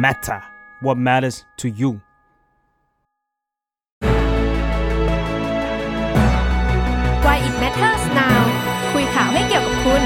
[0.00, 0.40] matter
[0.80, 2.00] what matters to you
[7.24, 8.40] Why it matters now
[8.92, 10.02] คุยข่าวให้เกี่ยวกับคุณ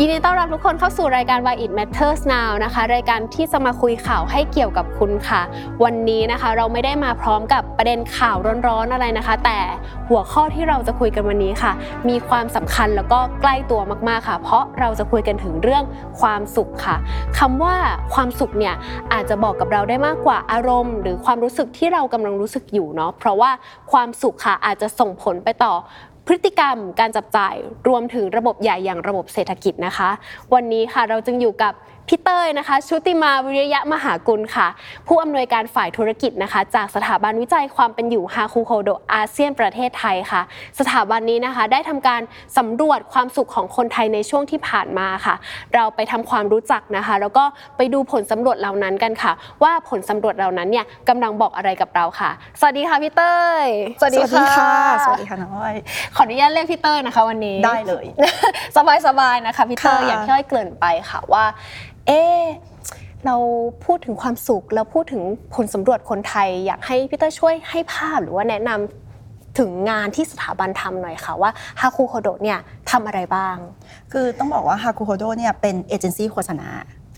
[0.00, 5.42] ยินดีต้อนรับทุกคนเข้าสู่รายการ Why It Matters Now นะคะ รายการที่จะมาคุยข่าวให้เกี่ยวกับคุณค่ะ
[5.84, 9.58] วันนี้นะคะเราไม่ได้มาพร้อมกับประเด็นข่าวร้อนๆอะไรนะคะ แต่
[10.08, 11.72] หัวข้อที่เราจะคุยกันวันนี้ค่ะ
[12.08, 15.84] มีความสำคัญแล้วก็ใกล้ตัวมากๆค่ะ เพราะเราจะคุยกันถึงเรื่อง
[16.20, 16.96] ความสุขค่ะ
[17.38, 17.76] คำว่า
[18.14, 18.74] ความสุขเนี่ย
[19.12, 23.50] อาจจะบอกกับเราได้มากกว่าอารมณ์ หรือความรู้สึกที่เรากำลังรู้สึกอยู่เนาะเพราะว่า
[23.92, 25.74] ความสุขค่ะอาจจะส่งผลไปต่อ
[26.30, 27.54] พฤติกรรมการจับจ่าย
[27.88, 30.10] รวมถึงระบบใหญ่อย่างระบบเศรษฐกิจนะคะ
[30.54, 31.74] วันนี้ค่ะเราจึงอยู่กับ
[32.08, 34.68] พี่เต้ยนะคะ ชุติมาวิริยะมหากุลค่ะ
[35.06, 40.42] ผู้อำนวยการฝ่ายธุรกิจนะคะ จากสถาบันวิจัยความเป็นอยู่ฮาคูโฮโดอาเซียนประเทศไทยค่ะ
[40.78, 42.20] สถาบันนี้นะคะ ได้ทำการ
[42.58, 45.34] สำรวจความสุขของคนไทยในช่วงที่ผ่านมาค่ะ
[45.74, 47.44] เราไปทำความรู้จักนะคะ แล้วก็
[47.76, 53.66] ไปดูผลสำรวจเหล่านั้นกันค่ะ ว่าผลสำรวจเหล่านั้นเนี่ยกำลังบอกอะไรกับเราค่ะ สวัสดีค่ะพี่เต้ย
[54.00, 54.70] สวัสดีค่ะ
[55.04, 55.74] สวัสดีค่ะน้องอ้อย
[56.14, 58.04] ขออนุญาตเรียกพี่เต้ยนะคะ วันนี้ได้เลย
[58.76, 61.44] สบายสบายๆนะคะพี่เต้ยค่ะอย่างที่อ้อยเกริ่นไปค่ะว่า
[62.08, 62.22] เอ๊
[63.26, 63.36] เรา
[63.84, 65.22] พูดถึงความสุขเราพูดถึง
[65.54, 71.50] ผลสำรวจคนไทย อยากให้พี่เต้ช่วยให้ภาพหรือว่าแนะนำถึงงานที่สถาบันทำหน่อยค่ะว่า
[71.80, 72.58] ฮาคูโคโดเนี่ย
[72.90, 73.56] ทำอะไรบ้าง
[74.12, 76.68] คือต้องบอกว่าฮาคุโฮโดเนี่ยเป็นเอเจนซี่โฆษณา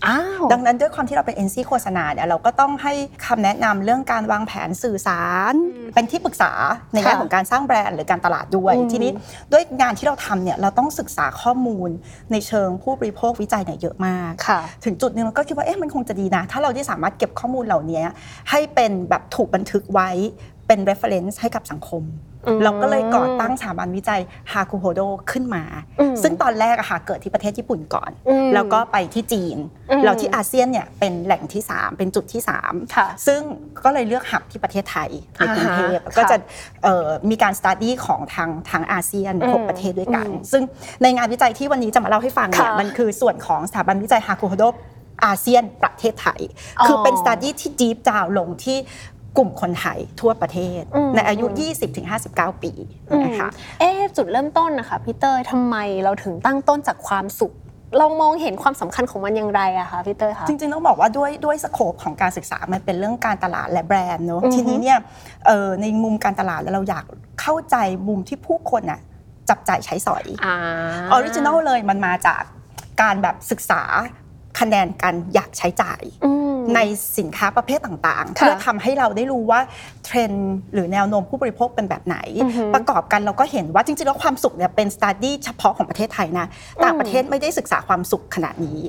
[0.07, 2.93] อ้าวดังนั้นด้วยความที่เราเป็นเอเจนซี่โฆษณาเนี่ยเราก็ต้องให้
[3.25, 5.53] คำแนะนำเรื่องการวางแผนสื่อสาร
[5.93, 6.51] เป็นที่ปรึกษา
[6.93, 9.11] ในแง่ค่ะของการสร้างแบรนด์หรือการตลาดด้วยอืมทีนี้
[9.53, 11.89] ด้วยงานที่เราทำเนี่ยเราต้องศึกษาข้อมูล
[12.31, 18.03] ในเชิงผู้บริโภควิจัยเนี่ยเยอะมากค่ะถึงจุดหนึ่งเราก็คิดว่าเอ๊ะมันคงจะดีนะ ถ้าเราได้สามารถเก็บข้อมูลเหล่านี้
[18.49, 20.09] ให้เป็นแบบถูกบันทึกไว้
[20.71, 22.03] เป็น reference ให้กับสังคม
[22.47, 25.63] อืมเราก็เลยก่อตั้งสถาบันวิจัยฮาคุโฮโดขึ้นมา
[25.99, 29.57] อืมซึ่งตอนแรกอะค่ะเกิดที่ประเทศญี่ปุ่นก่อนอืมแล้วก็ไปที่จีน
[29.91, 33.41] อืมแล้วที่อาเซียนเนี่ยเป็นแหล่งที่ 3 เป็นจุดที่3ค่ะซึ่ง
[33.83, 40.63] ก็เลยเลือก hub ที่ประเทศไทยในกรุงเทพอ่าฮะก็จะค่ะเอ่อมีการสต u d ดี้ของทางทางอาเซียนอืม6ประเทศด้วยกันอืมซึ่ง
[41.03, 44.65] ในงานวิจัยที่วันนี้จะมาเล่าให้ฟังเนี่ยค่ะมันคือส่วนของสถาบันวิจัยฮาคุโฮโด
[45.25, 46.41] อาเซียนประเทศไทย
[46.79, 48.77] อ๋อคือเป็นสต u d ดี้ที่ deep down ลงที่
[49.37, 51.45] กลุ่มคนไทยทั่วประเทศอืมในอายุ
[52.05, 52.71] 20-59 ปี
[53.23, 53.49] นะคะ
[53.79, 57.53] เอ๊ะจุดเริ่มต้นนะคะพี่เต้ยทำไมเราถึงตั้งต้นจากความสุข
[57.97, 64.97] เรามองเห็นความสำคัญของมันอย่างไรอะคะพี่เต้ยคะจริงๆต้องบอกว่าด้วยด้วย scope ของการศึกษามันเป็นเรื่องการตลาดและแบรนด์เนอะอือฮึทีนี้เนี่ย
[65.45, 67.05] เอ่อในมุมการตลาดแล้วเราอยาก
[67.41, 67.75] เข้าใจ
[68.07, 68.99] มุมที่ผู้คนน่ะ
[69.49, 70.55] จับจ่ายใช้สอยอ่า
[71.11, 72.41] original เลยมันมาจาก
[73.01, 73.81] การแบบศึกษา
[74.61, 76.79] คะแนนการอยากใช้จ่ายอืมใน
[77.17, 79.59] สินค้าประเภทต่างๆค่ะเพื่อทำให้เราได้รู้ว่า
[80.05, 86.47] เทรนด์หรือแนวโน้มผู้บริโภคเป็นแบบไหนอือฮึประกอบกันเราก็เห็นว่าจริงๆแล้วความสุขเนี่ยเป็นสต u d ดี้เฉพาะของประเทศไทยนะ
[86.83, 88.79] ต่างประเทศไม่ได้ศึกษาความสุขขนาดนี้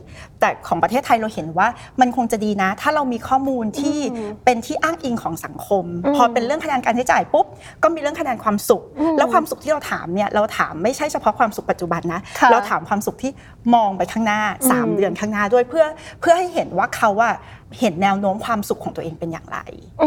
[0.41, 1.69] แต่ของประเทศไทยเราเห็นว่า
[2.00, 7.47] มันคงจะดีนะ ถ้าเรามีข้อมูลที่อืมเป็นที่อ้างอิงของสังคมอืมพอเป็นเรื่องคะแนนการใช้จ่ายปุ๊บ
[7.82, 13.32] ก็มีเรื่องคะแนนความสุขอืมแล้วความสุขที่เราถามเนี่ยเราถามไม่ใช่เฉพาะความสุขปัจจุบันนะค่ะเราถามความสุขที่
[13.75, 15.87] มองไปข้างหน้าอืม3เดือนข้างหน้าด้วยเพื่อ
[16.21, 17.31] เพื่อให้เห็นว่าเขาว่า
[17.81, 19.59] เห็นแนวโน้มความสุขของตัวเองเป็นอย่างไร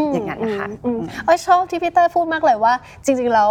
[0.08, 2.72] มอย่างนั้นนะคะอืมอืมเอ้ยชอบที่พี่เต้ยพูดมากเลยว่า
[3.04, 3.50] จริงๆแล้ว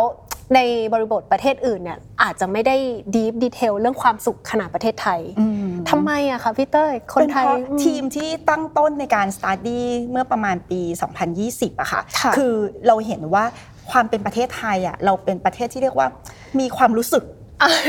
[0.56, 0.60] ใน
[0.94, 2.76] บริบทประเทศอื่นเนี่ยอาจจะไม่ได้
[3.16, 10.82] ดีฟดีเทลเรื่องความสุขขนาดประเทศไทยอืมทำไมอะคะพี่เต้ยคนเป็นไทเพยราะอืมทีมที่ตั้งต้นในการสต u d ดี้เมื่อประมาณปี
[11.32, 12.54] 2020อะค่ะค่ะ คือ
[12.88, 13.46] เราเห็นว่า
[13.92, 16.08] ความเป็นประเทศไทยอะเราเป็นประเทศที่เรียกว่า
[16.60, 17.35] มีความรู้สึกอะ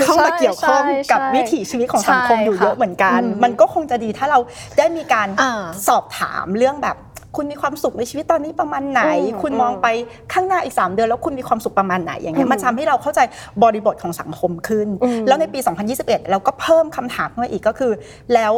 [0.04, 4.38] เข้ามาเกี่ยวข้องใช่กับใช่วิถีชีวิตของสังคมใช่อยู่เยอะค่ะเหมือนกันอืมมันก็คงจะดีถ้าเรา
[4.78, 6.96] ได้มีการอ่าสอบถามเรื่องแบบ
[7.36, 9.86] คุณมีความสุขในชีวิตตอนนี้ประมาณไหนอืมคุณมองไป
[10.32, 13.20] ข้างหน้าอีก 3 เดือนแล้วคุณมีความสุขประมาณไหน อย่างเงี้อืยมมันทำให้เราเข้าใจ
[13.62, 15.58] บริบทของสังคมขึ้นอืมแล้วในปี
[15.94, 17.92] 2021 เราก็เพิ่มคำถามขึ้นมาอีกก็คือ
[18.34, 18.52] แล้ว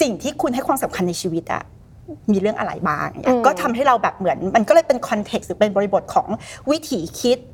[0.00, 1.62] สิ่งที่คุณให้ความสำคัญในชีวิตอะ
[2.32, 6.28] มีเรื่องอะไรบ้างเนี่ยก็ทำให้เราแบบเหมือน มันก็เลยเป็น context หรือเป็นบริบทของ
[6.70, 7.52] วิถีคิดเอ่อ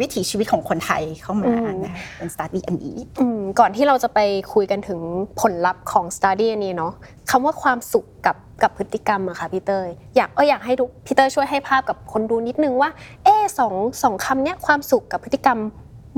[0.00, 1.52] วิถีชีวิตของคนไทยเข้ามา
[1.84, 4.18] นะเป็น study อันนี้อืมก่อนที่เราจะไป
[4.54, 5.00] คุยกันถึง
[5.40, 6.92] ผลลัพธ์ของ study อันนี้เนาะ
[7.30, 12.90] คำว่าความสุขกับกับพฤติกรรมอะค่ะพี่เตยอยากเอออยากให้ทุกพี่เตยช่วยให้ภาพกับคนดูนิดนึงว่า
[13.24, 15.58] เออสองสองคำเนี้ยความสุขกับพฤติกรรม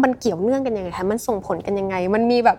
[0.03, 2.59] มันเกี่ยวเนื่องกันยังไงคะมันส่งผลกันยังไง มันมีแบบ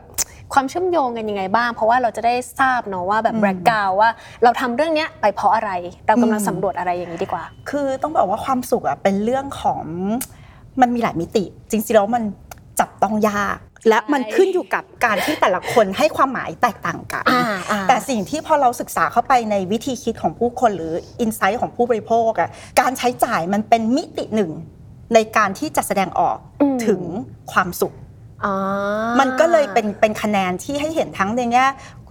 [0.54, 4.10] ความเชื่อมโยงกันยังไงบ้าง เพราะว่าเราจะได้ทราบเนาะว่าแบบอืมแบล็กกราวว่า
[4.44, 5.72] เราทำเรื่องเนี้ยไปเพราะอะไร
[6.08, 9.84] เรากำลังอืมสำรวจอะไรอย่างนี้ดีกว่า คือต้องบอกว่าความสุขอะเป็นเรื่องของ
[10.82, 12.24] มันมีหลายมิติ จริงๆแล้วมัน
[12.80, 13.58] จับต้องยาก
[13.90, 22.50] และมันขึ้นอยู่กับการที่แต่ละคนให้ความหมายแตกต่างกันอ่าอ่าแต่สิ่งที่พอเราศึกษาเข้าไปในวิธีคิดของผู้คนหรืออินไซต์ของผู้บริโภคอะ
[22.82, 24.52] การใช้จ่ายมันเป็นมิติหนึ่ง
[25.14, 27.02] ในการที่จะแสดงออกอืมถึง
[27.52, 27.94] ความสุข
[28.46, 28.54] อ๋อ
[29.20, 31.66] มันก็เลยเป็นเป็นคะแนนที่ให้เห็นทั้งในแง่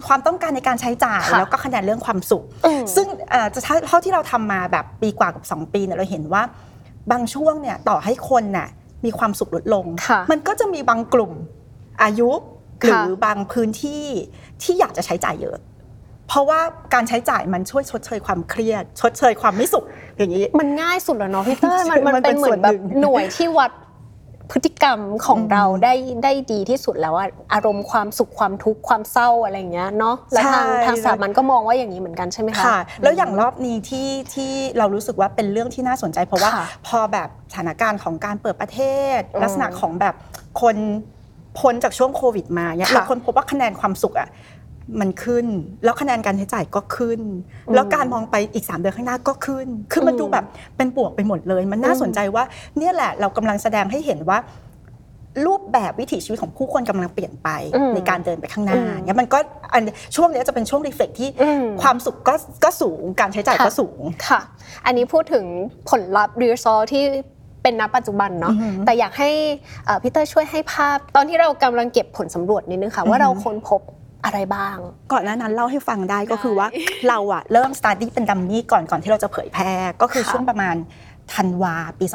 [0.06, 6.42] ความต้องการในการใช้จ่ายค่ะแล้วก็คะแนนเรื่องความสุขอืมซึ่งเอ่อจะเท่าเท่าที่เราทำมาแบบปีกว่ากับ 2 ปีเนี่ยเราเห็นว่า
[7.12, 8.69] บางช่วงเนี่ยต่อให้คนน่ะ
[9.05, 11.32] มีความสุขลดลงค่ะมันก็จะมีบางกลุ่ม
[12.02, 12.31] อายุ
[12.81, 14.05] หค่ะรือบางพื้นที่
[14.62, 15.58] ที่อยากจะใช้จ่ายเยอะ
[16.29, 16.61] เพราะว่า
[16.94, 19.85] การใช้จ่ายมันช่วยชดเชยความเครียด ชดเชยความไม่สุข
[20.17, 23.70] อย่างนี้ มันง่ายสุดแล้วเนาะพี่เต้ยมันมัมันนเป็เป็นนเหมือนแบบส่วนหนึ่งหน่วยที่วัด
[24.50, 25.94] พฤติกรรมของเราได้
[26.25, 38.81] ได้ดีที่สุดแล้วอะอารมณ์ความสุขความทุกข์ความเศร้าอะไรอย่างเงี้ยเนาะแล้วทางทางสถาบันก็มองว่าอย่างนี้เหมือนกันใช่ไหมคะค่ะ แล้วอย่างรอบนี้ที่ที่เรารู้สึกว่าเป็นเรื่องที่น่าสนใจ เพราะว่าค่ะพอแบบสถานการณ์ของการเปิดประเท
[39.19, 40.14] ศอืมลักษณะของแบบ
[40.61, 40.76] คน
[41.58, 44.29] พ้นจากช่วงโควิดมาเนี่ยค่ะเราคนพบว่าคะแนนความสุขอะ
[45.00, 45.46] มันขึ้น
[45.84, 47.20] แล้วคะแนนการใช้จ่ายก็ขึ้น
[47.75, 50.44] แล้วการมองไปอีก 3 เดือนข้างหน้าก็ขึ้น คือมันอืมดูแบบ
[50.76, 52.44] เป็นบวกไปหมดเลย มันน่าอืมสนใจว่า
[52.78, 54.38] เนี่ยแหละเรากำลังแสดงให้เห็นว่า
[55.46, 59.38] รูปแบบวิถีชีวิตของผู้คนกำลังเปลี่ยนไปอืมในการเดินไปข้างหน้าอืมเนี่ยมันก็
[59.72, 59.82] อัน
[60.16, 62.34] ช่วงเนี้ยจะเป็นช่วงรีเฟกที่อืมความสุขก็
[62.64, 64.40] ก็สูงการใช้จ่ายก็สูงค่ะ
[64.87, 65.44] อันนี้พูดถึง
[65.90, 67.04] ผลลัพธ์ result ที่
[67.62, 69.31] เป็นณปัจจุบันเนาะอือหือแต่อยากให้
[69.87, 73.81] เอ่อพี่เตอร์ช่วยให้ภาพ ตอนที่เรากำลังเก็บผลสำรวจนิดนึงค่ะว่าอือหือเราค้นพบ
[74.25, 74.76] อะไรบ้าง
[75.12, 76.69] ก่อนหน้านั้นเล่าให้ฟังได้ก็คือได้ว่า
[77.08, 79.72] เราอะเริ่ม study เป็น dummy ก่อนก่อนที่เราจะเผยแพร่
[80.02, 80.76] ก็คือค่ะช่วงประมาณ
[81.34, 82.06] ธันวาปี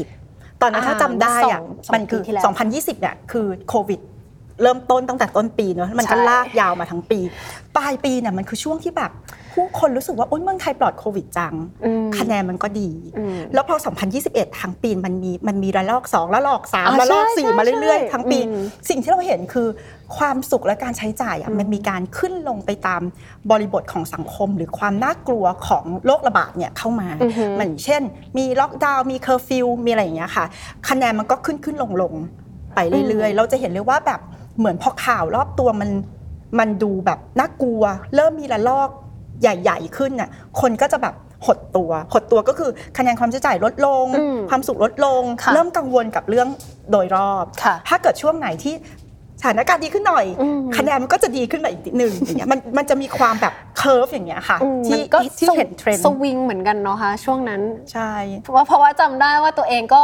[0.00, 4.00] 2020 ตอนนั้นอ่าถ้าจำได้อะสองสองมันคือปีที่แล้ว2020เนี่ยคือโควิด
[4.62, 7.20] เริ่มต้นตั้งแต่ต้นปีเนอะมันก็ใช่ลากยาวมาทั้งปี
[7.76, 9.12] ปลายปีเนี่ยมันคือช่วงที่แบบ
[9.52, 11.54] ผู้คนรู้สึกว่าโอ๊ยเมืองไทยปลอดโควิดจัง
[11.84, 13.76] อืมคะแนนมันก็ดีอืมแล้วพอ
[14.18, 19.68] 2021 ทั้งปีมันมีมันมีระลอก 2 ระลอกอ่า3ระลอกใช่4มาเรื่อยใช่ๆทั้งปีอืมสิ่งที่เราเห็นคือ
[20.16, 23.02] ความสุขและการใช้จ่ายอะอืมมันมีการขึ้นลงไปตาม
[23.50, 28.02] บริบทของสังคม หรือความน่ากลัวของโรคระบาดเนี่ยเข้ามาอือฮึเหมือนเช่น
[28.38, 30.44] มีล็อกดาวน์มีเคอร์ฟิวมีอะไรอย่างเงี้ยค่ะ
[30.88, 32.14] คะแนนมันก็ขึ้นขึ้นลงลง
[32.74, 32.78] ไป
[33.08, 34.20] เรื่อยๆ เราจะเห็นเลยว่าแบบ
[34.58, 35.90] เหมือนพอข่าวรอบตัวมัน
[36.58, 37.82] มันดูแบบน่ากลัว
[38.14, 38.88] เริ่มมีระลอก
[39.40, 41.14] ใหญ่ ๆ ขึ้นน่ะคนก็จะแบบ
[41.46, 46.48] หดตัวหดตัวก็คือคะแนนความใช้จ่ายลดลงอืมความสุขลดลงค่ะเริ่มกังวลกับเรื่อง
[46.90, 48.74] โดยรอบค่ะถ้าเกิดช่วงไหนที่
[49.40, 57.60] สถานการณ์ดีขึ้นหน่อยอืมคะแนนมันก็จะดีขึ้นมาอีกนิดนึงอย่างเงี้ยมันมันจะมีความแบบ curve อย่างเงี้ยค่ะอืมที่มันก็ที่เห็นเทรนด์วิงเหมือนกันเนาะคะช่วงนั้น
[57.92, 58.12] ใช่
[58.42, 60.02] เพราะว่าเพราะว่าจำได้ว่าตัวเองก็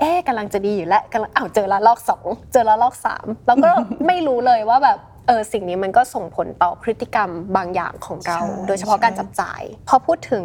[0.00, 3.70] เอ๊ะกำลังจะดีอยู่แล้วกำลังอ้าวเจอระลอกสองเจอระลอกสามแล้วก็
[4.06, 10.44] ไม่รู้เลยว่าแบบเออสิ่งนี้มันก็ส่งผลต่อพฤติกรรมบางอย่างของเราใช่โดยเฉพาะการจับจ่าย พอพูดถึง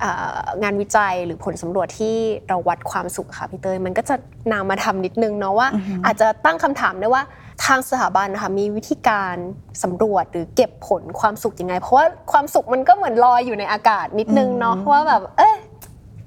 [0.00, 2.16] เอ่องานวิจัยหรือผลสำรวจที่
[2.48, 4.16] เราวัดความสุขค่ะพี่เตยมันก็จะ
[4.52, 5.68] นำมาทำนิดนึงเนาะว่า
[6.04, 7.22] อาจจะตั้งคำถามได้ว่า
[7.64, 9.36] ทางสถาบันนะคะมีวิธีการ
[9.82, 15.56] สำรวจหรือเก็บผลความสุขยังไง เพราะว่าความสุขมันก็เหมือนลอยอยู่ในอากาศนิดนึงเนาะว่าแบบเอ๊ะ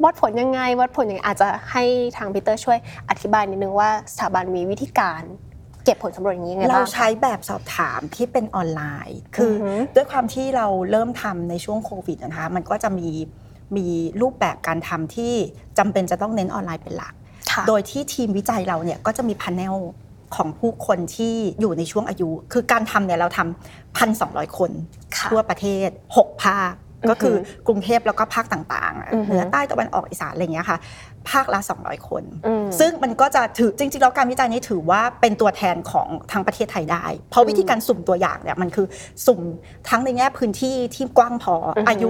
[0.04, 1.84] วัดผลยังไง วัดผลยังไงอาจจะให้
[2.18, 2.78] ทางพีเตอร์ช่วย
[3.10, 5.22] อธิบายนิดนึงว่าสถาบันมีวิธีการ
[5.86, 13.10] เก็บผลสำรวจอย่างนี้ยังไงเราบ้างคะใช้แบบสอบถามที่เป็นออนไลน์ คือออหือด้วยความที่เราเริ่มทำในช่วงโควิดนะคะ มันก็จะมี
[13.78, 13.88] มี
[14.22, 15.34] รูปแบบการทำที่
[15.78, 17.14] จำเป็นจะต้องเน้นออนไลน์เป็นหลัก
[17.52, 19.76] ค่ะ โดยที่ทีมวิจัยเราเนี่ยก็จะมี panel
[20.36, 24.72] ของผู้คนที่อยู่ในช่วงอายุ คือการทำเนี่ยเราทำพันสองคน
[25.16, 25.90] ค่ะ ทั่วประเทศ
[26.20, 27.36] 6 ภาคอือหือ ก็คือ
[27.68, 30.78] กรุงเทพแล้วก็ภาคต่างๆอะอือหือเหนือใต้ตะวันออกอีสานอะไรอย่างเงี้ยค่ะ
[31.30, 38.88] ภาคละ 200 คนอืมซึ่งมันก็จะถือจริงๆแล้วการวิจัยนี้ถือว่าเป็นตัวแทนของทั้งประเทศไทยได้ เพราะวิธีการสุ่มตัวอย่างเนี่ยมันคือ
[39.26, 39.40] สุ่ม
[39.90, 42.08] ทั้งในแง่พื้นที่ที่กว้างพออือหือออายุ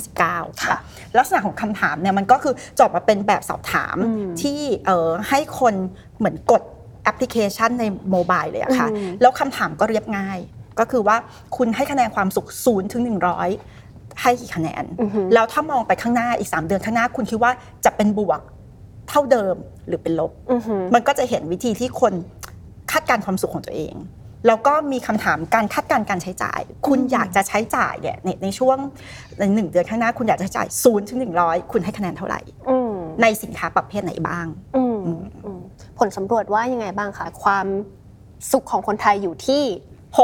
[0.00, 0.78] 20-59 ค่ะ
[1.18, 5.74] ลักษณะของคำถามเนี่ยมันก็คือจบมาเป็นแบบสอบถามอืมที่เอ่อให้คน
[6.18, 6.62] เหมือนกด
[7.04, 10.38] แอปพลิเคชันในโมบายเลยอะค่ะอืมแล้วคำถามก็เรียบง่าย
[10.80, 11.16] ก็คือว่า
[11.56, 13.75] คุณให้คะแนนความสุข0ถึง100
[14.20, 17.52] ให้กี่คะแนนอือหือแล้วถ้ามองไปข้างหน้าอีก 3 เดือนข้างหน้าคุณคิดว่า
[17.84, 18.40] จะเป็นบวก
[19.08, 19.56] เท่าเดิม
[19.86, 22.12] หรือเป็นลบอือหือมันก็จะเห็นวิธีที่คน
[22.92, 23.94] คาดการณ์ความสุขของตัวเอง
[24.46, 28.76] แล้วก็มีคำถามการคาดการณ์การใช้จ่าย คุณอยากจะใช้จ่ายเนี่ยในในช่วง
[29.38, 32.92] ในหนึ่งเดือนข้างหน้า คุณอยากจะใช้จ่ายศูนย์ถึงหนึ่งร้อยคุณให้คะแนนเท่าไหร่อืม
[33.22, 34.46] ในสินค้าประเภทไหนบ้าง
[34.76, 34.98] อืม
[35.44, 35.60] อืม
[35.98, 37.66] ผลสำรวจว่ายังไงบ้างคะความ
[38.52, 39.62] สุขของคนไทยอยู่ที่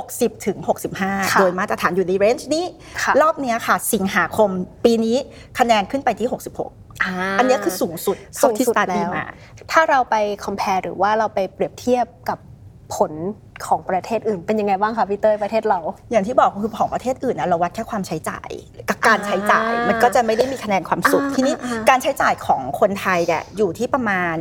[0.00, 2.64] 60ถึงค่ะ65 โดยมาตรฐานอยู่ใน range นี้
[3.02, 4.50] ค่ะรอบเนี้ยค่ะ สิงหาคม
[4.84, 5.16] ปีนี้
[5.58, 9.26] คะแนนขึ้นไปที่ 66อันเนี้ยคือสูงสุดเท่าที่สูสงสุด study แล้วมา
[9.72, 12.38] ถ้าเราไป compare หรือว่าเราไปเปรียบเทียบกับ
[12.96, 13.12] ผล
[13.66, 15.80] ของประเทศอื่นเป็นยังไงบ้างคะพี่เต้ยประเทศเรา
[16.10, 18.50] อย่างที่บอกคือของประเทศอื่นนะเราวัดแค่ความใช้จ่าย
[18.88, 24.36] กับการใช้จ่ายอ่ามัมันก็จะไม่ได้มีคะแนนความสุขอ่าทีนี้อ่าการใช้จ่ายของคนไทยเนี่ยอยู่ที่ประมาณ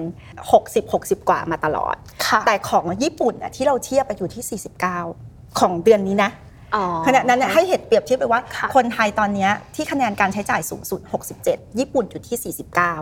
[0.62, 6.32] 60-60 กว่ามาตลอดค่ะแต่ของญี่ปุ่นน่ะที่เราเทียบไปอยู่ที่ 49 ของเดือนนี้นะ
[6.76, 11.00] อ๋อขณะนั้นเนี่ยให้เห็นเปรียบเทียบไปว่าค่ะคนไทยตอนเนี้ยที่คะแนนการใช้จ่ายสูงสุด
[11.40, 12.54] 67 ญี่ปุ่นอยู่ที่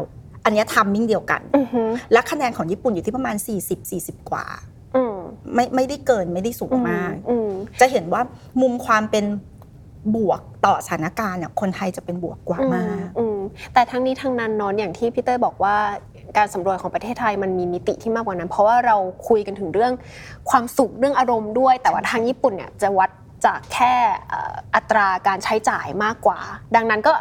[0.05, 4.45] 49 อันเนี้ยทัมมิ่งเดียวกันอือหือและคะแนนของญี่ปุ่นอยู่ที่ประมาณ 40 40 กว่า
[4.95, 5.15] อืม
[5.53, 8.21] ไม่ไม่ได้เกินไม่ได้สูงมากอืมจะเห็นว่า
[8.61, 9.25] มุมความเป็น
[10.15, 13.37] บวกต่อสถานการณ์เนี่ยคนไทยจะเป็นบวกกว่าอืมมากอืม
[13.73, 15.75] แต่ทั้งนี้ทั้งนั้นเนอนอย่างที่พี่เต้ยบอกว่า
[16.37, 18.95] การสำรวจของประเทศไทยมันมีมิติที่มากกว่านั้น เพราะว่าเรา
[19.27, 19.93] คุยกันถึงเรื่อง
[20.49, 23.09] ความสุขเรื่องอารมณ์ด้วย แต่ว่าทางญี่ปุ่นเนี่ยจะวัด
[23.45, 23.93] จากแค่
[24.75, 26.39] อัตราการใช้จ่ายมากกว่า
[26.75, 27.13] ดังนั้นก็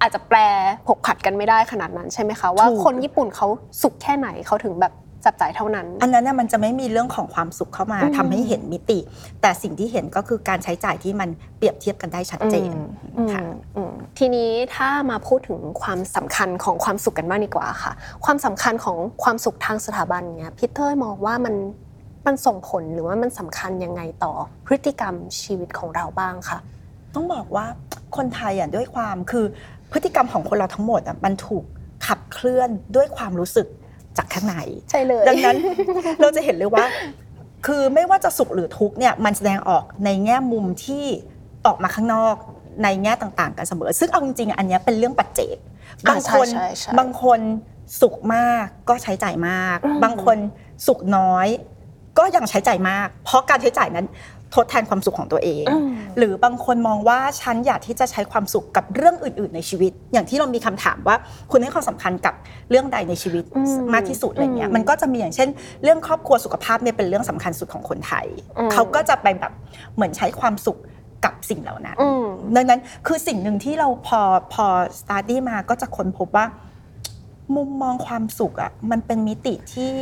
[0.00, 0.38] อาจจะแปล
[0.86, 3.46] ผกผัดกันไม่ได้ขนาดนั้นใช่ไหมคะว่าคนญี่ปุ่นเขา
[3.82, 4.92] สุขแค่ไหนเขาถึงแบบ
[5.26, 8.98] จับจ่ายเท่านั้น อันนั้นน่ะมันจะไม่มีเรื่องของความสุขเข้ามาอืมทำให้เห็นมิติ
[9.42, 11.28] แต่สิ่งที่เห็นก็คือการใช้จ่ายที่มัน
[11.58, 12.70] เปรียบเทียบกันได้ชัดเจน
[13.16, 13.42] อืมค่ะ
[13.76, 17.92] อืมทีนี้ถ้ามาพูดถึงความสำคัญของความสุขกันบ้างดีกว่าค่ะ
[18.24, 21.54] ความสำคัญของความสุขทางสถาบันเนี่ยพี่เต้ยมองว่ามัน
[22.26, 24.32] มันส่งผลหรือว่ามันสำคัญยังไงต่อ
[24.66, 26.58] พฤติกรรมชีวิตของเราบ้างคะ
[27.14, 27.66] ต้องบอกว่า
[28.16, 29.46] คนไทยอะด้วยความคือ
[29.92, 31.64] พฤติกรรมของคนเราทั้งหมดอะมันถูก
[32.06, 33.66] ขับเคลื่อนด้วยความรู้สึก
[34.18, 34.56] จากข้างใน
[34.90, 35.56] ใช่เลย ดังนั้น
[36.20, 36.84] เราจะเห็นเลยว่า
[37.66, 41.04] คือไม่ว่าจะสุขหรือทุกข์เนี่ยมันแสดงออกในแง่มุมที่
[41.66, 42.36] ออกมาข้างนอก
[42.82, 45.56] ในแง่ต่างๆ กันเสมอ ซึ่งเอาจริงๆอันเนี้ยเป็นเรื่องปัจเจก
[46.08, 47.40] บางคนใช่ใช่บางคน
[48.00, 50.36] สุขมากก็ใช้จ่ายมากอืมบางคน
[50.86, 51.48] สุขน้อย
[52.18, 54.06] ก็ยังใช้จ่ายมาก เพราะการใช้จ่ายนั้น
[54.54, 55.88] ทดแทนความสุขของตัวเองอืม
[56.18, 61.16] หรือบางคนมองว่าฉันอยากที่จะใช้ความสุขกับเรื่องอื่น ๆ ในชีวิต อย่างที่เรามีคำถามว่า
[61.50, 62.34] คุณให้ความสำคัญกับ
[62.70, 65.48] เรื่องใดในชีวิตอืมมากที่สุดอะไรเงี้อืยมมันก็จะมีอย่างเช่น
[65.82, 68.26] เรื่องครอบครัวสุขภาพเนี่ยเป็นเรื่องสำคัญสุดของคนไทย
[68.58, 69.52] อืมเขาก็จะไปแบบ
[69.94, 70.78] เหมือนใช้ความสุข
[71.24, 72.24] กับสิ่งเหล่านั้นอืม
[72.56, 74.20] ดังนั้นคือสิ่งหนึ่งที่เราพอ
[74.52, 74.66] พอ
[75.00, 76.46] study มาก็จะค้นพบว่า
[77.56, 79.94] มุมมองความสุขอะมันเป็นมิติที่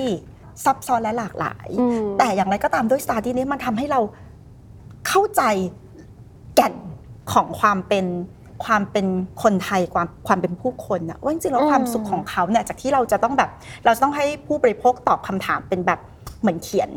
[0.65, 4.01] ซับซ้อนและหลากหลายอืมแต่อย่างไรก็ตามด้วย study นี้มันทำให้เรา
[5.09, 5.43] เข้าใจ
[6.57, 6.75] แก่น
[7.33, 8.07] ของความเป็น
[8.65, 9.07] ความเป็น
[9.43, 13.51] คนไทยความความเป็นผู้คนอะว่าจริงๆแล้วอืมความสุขของเขาเนี่ยจากที่เราจะต้องแบบ
[13.85, 16.01] เราจะต้องให้ผู้บริโภคตอบคำถามเป็นแบบ
[16.41, 16.91] เหมือนเขียน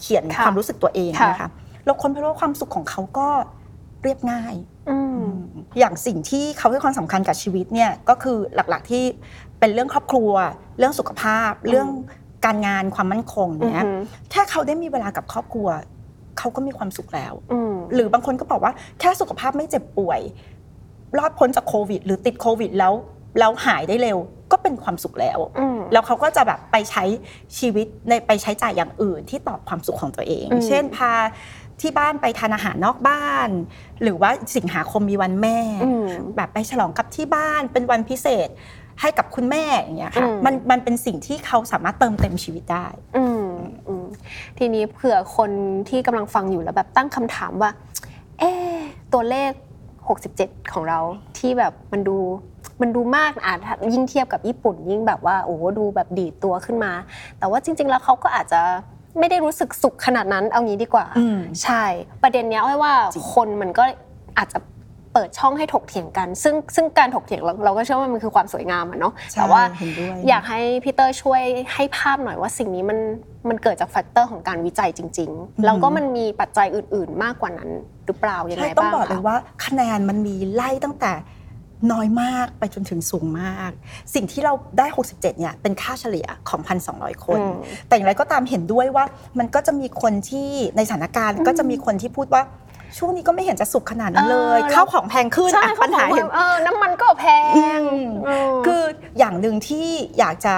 [0.00, 1.50] เขียนค่ะความรู้สึกตัวเองค่ะนะคะ
[1.84, 3.28] เราค้นพบว่าความสุขของเขาก็
[4.02, 4.54] เรียบง่าย
[4.90, 5.24] อืม
[5.78, 9.04] อย่างสิ่งที่เขาให้ความสำคัญกับชีวิตเนี่ยก็คือหลักๆที่
[9.58, 10.32] เป็นเรื่องครอบครัว
[10.78, 11.88] เรื่องสุขภาพ เรื่อง
[12.44, 14.00] การงานความมั่นคงเนี่ยอือหือ
[14.30, 15.68] แค่เขาได้มีเวลากับครอบครัว
[16.38, 20.20] เขาก็มีความสุขแล้วอืมหรือบางคนก็บอกว่าแค่สุขภาพไม่เจ็บป่วย
[21.18, 22.92] รอดพ้นจากโควิด หรือติดโควิดแล้ว
[23.38, 24.18] แล้วหายได้เร็ว
[24.52, 27.04] ก็เป็นความสุขแล้วอืมแล้วเขาก็จะแบบไปใช้
[27.58, 31.12] ชีวิตในไปใช้จ่ายอย่างอื่น ที่ตอบความสุขของตัวเองอืมเช่นพา
[31.80, 33.48] ที่บ้านไปทานอาหารนอกบ้าน
[34.02, 36.06] หรือว่าสิงหาคมมีวันแม่อืม
[36.36, 38.48] แบบไปฉลองกับที่บ้านเป็นวันพิเศษ
[39.00, 43.46] ให้กับคุณแม่อย่างเงี้ยค่ะอืมมันมันเป็นสิ่งที่เขาสามารถเติมเต็มชีวิตได้ อืม
[43.88, 43.99] อืม
[44.58, 45.50] ทีนี้เผื่อคน
[45.88, 47.70] ที่กำลังฟังอยู่แล้วแบบตั้งคำถามว่า
[48.38, 48.76] เอ๊ะ
[49.12, 49.50] ตัวเลข
[50.12, 51.00] 67 ของเรา
[51.38, 52.18] ที่แบบมันดู
[52.80, 56.92] มันดูมากอะถ้ายิ่งเทียบกับญี่ปุ่น ยิ่งแบบว่าโอ้โหดูแบบดีดตัวขึ้นมา
[57.38, 58.60] แต่ว่าจริง ๆ แล้วเขาก็อาจจะ
[59.18, 61.84] ไม่ได้รู้สึกสุขขนาดนั้นเอางี้ดีกว่าอืมใช่
[62.22, 63.84] ประเด็นเนี้ยอ้อยว่าจริงคนมันก็
[64.38, 64.58] อาจจะ
[65.14, 71.42] เปิดช่องให้ถกเถียงกัน ซึ่งซึ่งการถกเถียงเราเราก็เชื่อว่ามันคือความสวยงามอะเนาะใช่แต่ว่าเห็นด้วยอยากให้พี่เตอร์ช่วย
[71.74, 72.98] ให้ภาพหน่อยว่าสิ่งนี้มัน
[73.48, 77.70] มันเกิดจาก factor ของการวิจัยจริง ๆ แล้วก็มันมีปัจจัยอื่น ๆ มากกว่านั้น
[78.06, 81.12] หรือเปล่ายังไงใช่ต้องบ้างบอกเลยคะว่าคะแนนมันมีไล่ตั้งแต่
[81.92, 83.70] น้อยมากไปจนถึงสูงมาก
[84.14, 86.60] สิ่งที่เราได้ 67 เนี่ยเป็นค่าเฉลี่ยของ
[86.92, 87.54] 1,200 คนอืม
[87.86, 89.04] แต่อย่างไรก็ตามเห็นด้วยว่า
[89.38, 92.42] มันก็จะมีคนที่ในสถานการณ์ก็จะมีคนที่พูดว่า
[92.98, 97.86] ช่วงนี้ก็ไม่เห็นจะสุขขนาดนั้นเลยเออข้าวของแพงขึ้นใช่อะเขาปัญบอหากว่าเห็นเออน้ำมันก็แพงอืม
[98.28, 98.82] มคือ
[99.18, 99.86] อย่างหนึ่งที่
[100.18, 100.54] อยากจะ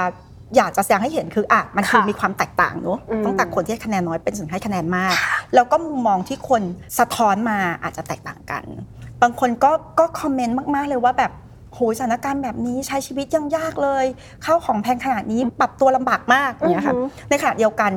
[0.56, 5.14] อยากจะแสดงให้เห็นคืออะมันคือค่ะมีความแตกต่างเนอะอืมตั้งแต่คนที่ให้คะแนนน้อยเป็นส่วนให้คะแนนมาก
[5.54, 6.62] แล้วก็มุมมองที่คน
[6.98, 8.64] สะท้อนมาอาจจะแตกต่างกัน
[9.22, 11.32] บางคนก็ก็คอมเมนต์มาก ๆ เลยว่าแบบ
[11.74, 14.04] โหยสถานการณ์แบบนี้ใช้ชีวิตยังยากเลย
[14.44, 17.92] ข้าวของแพงขนาดนี้ปรับตัวลำบากมากอย่างเงี้ยค่ะอือหือในขณะเดียวกัน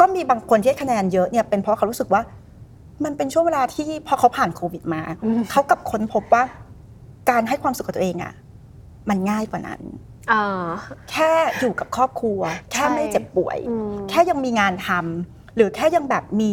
[0.00, 2.22] ก็มีบางคนที่ให้คะแนนเยอะเนี่ยเป็นเพราะเขารู้สึกว่า
[3.04, 6.42] มันเป็นช่วงเวลาที่พอเขาผ่านโควิดมาอืมเขากลับค้นพบว่า
[7.30, 8.34] การให้ความสุขกับตัวเองอะ
[9.08, 9.80] มันง่ายกว่านั้น
[10.32, 10.66] อ่า
[11.10, 12.40] แค่อยู่กับครอบครัว
[12.72, 16.52] แค่ไม่เจ็บป่วยอืมแค่ยังมีงานทำหรือแค่ยังแบบมี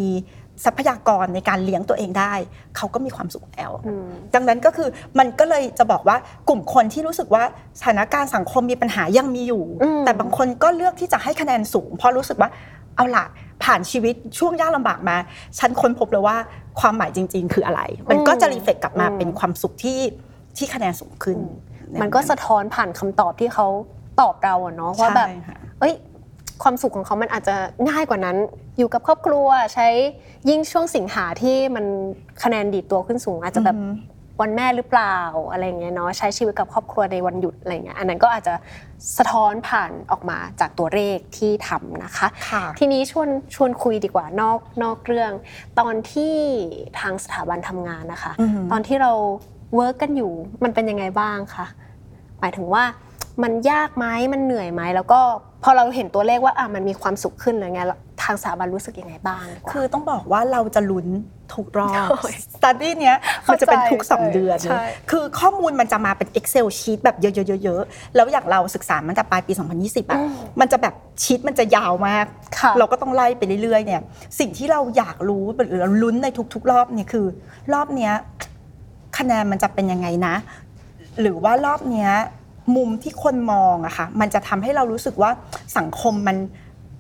[0.66, 2.34] ทรัพยากรในการเลี้ยงตัวเองได้
[2.78, 6.18] เขาก็มีความสุขแล้วอืมดังนั้นก็คือมันก็เลยจะบอกว่า
[6.50, 7.44] กลุ่มคนที่รู้สึกว่า
[7.80, 12.50] สถานการณ์สังคมมีปัญหายังมีอยู่อืมแต่บางคนก็เลือกที่จะให้คะแนนสูง เพราะรู้สึกว่า
[12.96, 13.26] เอาล่ะ
[13.64, 15.18] ผ่านชีวิตช่วงยากลำบากมา
[15.60, 16.38] ฉันค้นพบเลยว่า
[16.80, 20.00] ความหมายจริง ๆ คืออะไร มันก็จะรีเฟกกลับมาเป็นความสุขที่
[20.58, 21.38] ที่คะแนนสูงขึ้น
[22.02, 23.68] มันก็สะท้อนผ่านคำตอบที่เขา
[24.22, 25.94] ตอบเราอะเนาะว่าแบบใช่ค่ะเอ้ย
[26.64, 27.56] ความสุขของเขามันอาจจะ
[27.90, 28.38] ง่ายกว่านั้น
[28.78, 29.88] อยู่กับครอบครัวใช้
[30.50, 31.86] ยิ่งช่วงสิงหาที่มัน
[32.44, 35.18] คะแนนดีดตัวขึ้นสูง อาจจะแบบอืมโวันแม่หรือเปล่า
[35.52, 38.54] อะไรอย่างเงี้ยเนาะใช้ชีวิตกับครอบครัวในวันหยุดอะไรเงี้ยอันนั้นก็อาจจะ
[39.18, 45.32] สะท้อนผ่านออกมาจากตัวเลขที่ทำนะคะค่ะทีนี้ชวนชวนคุยดีกว่านอกนอกเรื่อง
[45.80, 46.36] ตอนที่
[47.00, 49.12] ทางสถาบันทำงานนะคะอือหือตอนที่เรา
[49.76, 50.32] work กันอยู่
[50.64, 51.66] มันเป็นยังไงบ้างคะ
[52.40, 52.84] หมายถึงว่า
[53.44, 55.20] มันยากไหมมันเหนื่อยไหมแล้วก็
[55.64, 61.08] พอเราเห็นตัวเลขว่าอะมันมีความสุขขึ้นอะไรเงี้ยแล้วทางสถาบันรู้สึกยังไงบ้างดีกว่าคือต้องบอกว่าเราจะลุ้น
[61.54, 63.18] ทุกรอบโอ้ย study เนี้ย
[63.48, 67.28] มันจะเป็นทุกเข้าใจ2เดือนใช่คือข้อมูลมันจะมาเป็น Excel sheet แบบเย
[67.74, 70.20] อะๆๆๆ แล้วอย่างเราศึกษามันแต่ปลายปี 2020อะ
[70.60, 70.94] มันจะแบบ
[71.24, 72.26] ชีตมันจะยาวมาก
[72.60, 74.02] ค่ะเราก็ต้องไล่ไปเรื่อยๆเนี่ย
[74.40, 77.26] สิ่งที่เราอยากรู้หรือเราลุ้นในทุก ๆ รอบเนี่ยคือ
[77.74, 78.14] รอบเนี้ย
[79.18, 80.36] คะแนนมันจะเป็นยังไงนะ
[81.22, 82.12] หรือว่ารอบเนี้ย
[82.76, 85.32] มุมที่คนมองอะค่ะมันจะทำให้เรารู้สึกว่า
[85.78, 86.38] สังคมมัน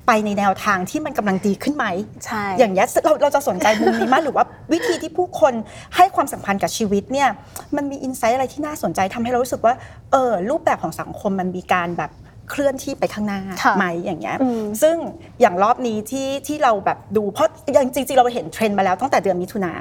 [0.07, 1.85] ไปในแนวทางที่มันกำลังดีขึ้นไหม
[2.25, 5.53] ใช่ อย่างเงี้ยเราเราจะสนใจมุมนี้มากหรือว่าวิธีที่ผู้คน
[5.95, 7.29] ให้ความสำคัญกับชีวิตเนี่ย
[7.75, 9.73] มันมีอินไซต์อะไรที่น่าสนใจทำให้เรารู้สึกว่า
[10.11, 12.11] เออรูปแบบของสังคมมันมีการแบบ
[12.49, 14.95] เคลื่อนที่ไปข้างหน้าค่ะไหมอย่างเงี้ยอืมซึ่ง
[15.41, 19.73] อย่างรอบนี้ที่ที่เราแบบดูเพราะอย่างจริงๆเราเห็นเทรนด์มาแล้วตั้งแต่เดือนมิถุนา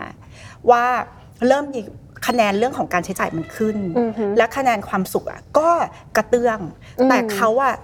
[0.70, 0.84] ว่า
[1.48, 1.80] เริ่มมี
[2.26, 5.68] คะแนนเรื่องของการใช้จ่ายมันขึ้นอือฮึและคะแนนความสุขอะก็
[6.16, 6.58] กระเตื้อง
[7.00, 7.74] อืมแต่เขาอะ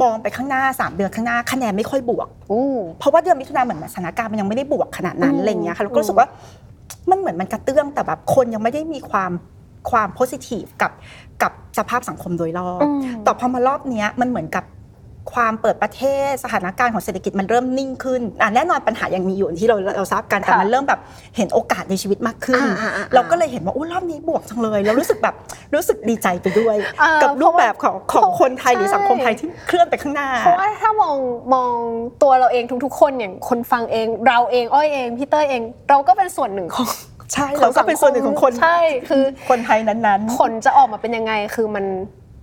[0.00, 2.66] มองไปข้างหน้าสามเดือนข้างหน้าคะแนนไม่ค่อยบวกอู้
[2.98, 6.28] เพราะว่าเดือนมิถุนาเหมือนสถานการณ์มันยังไม่ได้บวกขนาดนั้นอืมอะไรเงี้ยค่ะเราก็รู้สึกว่า
[7.10, 9.30] มันเหมือนมันกระเตื้องแต่แบบคนยังไม่ได้มีความ
[9.90, 10.92] ความโพสิทีฟกับ
[11.42, 14.64] กับสภาพสังคมโดยรอบอืมแต่พอมารอบเนี้ยมันเหมือนกับ
[15.32, 21.00] ความเปิดประเทศสถานการณ์ของเศรษฐกิจมันเริ่มนิ่งขึ้นอะแน่นอนปัญหายังมีอยู่อย่างที่เราเราทราบกันแต่ค่ะมันเริ่มแบบ
[21.36, 25.34] เห็นโอกาสในชีวิตมากขึ้นอ่าอ่าอ่าเราก็เลยเห็นว่าโอ้รอบนี้บวกจังเลยเรารู้สึกแบบ
[25.74, 31.16] รู้สึกดีใจไปด้วยเอ่อกับรูปแบบของของคนไทยหรือใช่สังคมไทยที่เคลื่อนไปข้างหน้าเพราะว่าถ้ามอง
[31.54, 31.72] มอง
[32.22, 36.88] ตัวเราเองทุกๆ คนอย่างคนฟังเอง เราเองอ้อยเองพี่เต้ยเอง เราก็เป็นส่วนหนึ่งของ
[37.32, 41.84] ใช่ของเราก็เป็นส่วนหนึ่งของคนใช่คือคนไทยนั้นๆผลจะออกมาเป็นยังไงคือมัน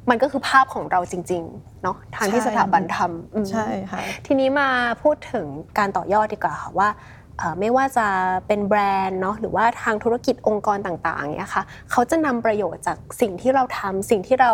[0.09, 4.69] มันก็คือภาพของเราจริงๆเนาะทางที่ใช่สถาบันทำอืมใช่ค่ะทีนี้มา
[5.03, 5.45] พูดถึง
[5.77, 6.89] การต่อยอดดีกว่าค่ะว่า
[7.37, 8.07] เอ่อไม่ว่าจะ
[8.47, 14.51] เป็นแบรนด์เนาะหรือว่าทางธุรกิจองค์กรต่างๆเนี่ยค่ะเขาจะนำประโยชน์จากสิ่งที่เราทำสิ่งที่เรา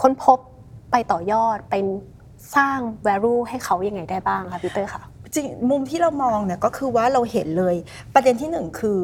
[0.00, 0.38] ค้นพบ
[0.90, 1.74] ไปต่อยอดไป
[2.56, 5.02] สร้าง value ให้เขายังไงได้บ้างคะพี่เตอร์ค่ะ
[5.34, 7.76] จริงมุมที่เรามองเนี่ยก็คือว่าเราเห็นเลย
[8.14, 8.98] ประเด็นที่หนึ่งคือ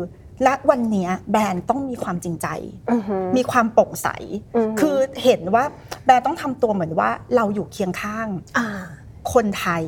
[0.47, 2.47] ณวันเนี้ยแบรนด์ต้องมีความจริงใจ
[2.91, 4.09] อือหือมีความโปร่งใส
[4.57, 5.65] อือหือคือเห็นว่า
[6.05, 8.69] แบรนด์ต้องทำตัวเหมือนว่าเราอยู่เคียงข้างอ่า
[9.33, 9.85] คนไทย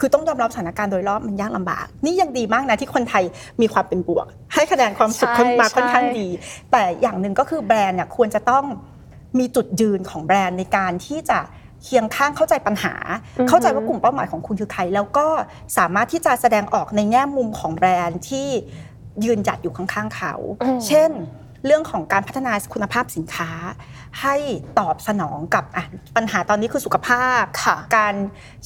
[0.00, 3.24] คือต้องยอมรับสถานการณ์โดยรอบมันยากลำบาก นี่ยังดีมากนะที่คนไทย
[3.60, 6.28] มีความเป็นบวก ให้คะแนนความสุขใช่ขึ้นมาค่อนข้างใช่ดี
[6.72, 8.64] แต่อย่างหนึ่งก็คือแบรนด์เนี่ยควรจะต้อง
[9.38, 11.38] มีจุดยืนของแบรนด์ในการที่จะ
[11.84, 12.94] เคียงข้างเข้าใจปัญหา
[13.48, 15.26] เข้าใจว่ากลุ่มเป้าหมายของคุณคือใคร แล้วก็
[15.78, 18.48] สามารถที่จะแสดงออกในแง่มุมของแบรนด์ที่
[19.24, 21.10] ยืนหยัดอยู่ข้างๆเขาอืมเช่น
[21.66, 23.50] เรื่องของการพัฒนาคุณภาพสินค้า
[24.22, 24.36] ให้
[24.78, 25.84] ตอบสนองกับอะ
[26.16, 28.14] ปัญหาตอนนี้คือสุขภาพค่ะการ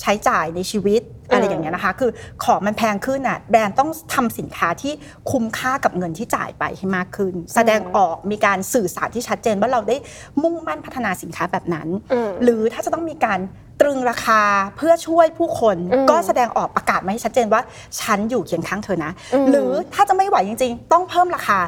[0.01, 2.11] ใช้จ่ายในชีวิตอะไรอืมอย่างเงี้ยนะคะ คือ
[2.45, 4.93] ของมันแพงขึ้นอะแบรนด์ต้องทำสินค้าที่
[5.31, 9.97] คุ้มค่ากับเงินที่จ่ายไปให้มากขึ้น แสดงออกมีการสื่อสารที่ชัดเจนว่าเราได้
[10.43, 13.41] มุ่งมั่นพัฒนาสินค้าแบบนั้นอืมหรือถ้าจะต้องมีการ
[13.81, 14.41] ตรึงราคา
[14.77, 17.61] เพื่อช่วยผู้คนอืมก็แสดงออกประกาศมาให้ชัดเจนว่า
[18.01, 21.59] ฉันอยู่เคียงข้างเธอนะอืมหรือถ้าจะไม่ไหวจริง ๆ ต้องเพิ่มราคา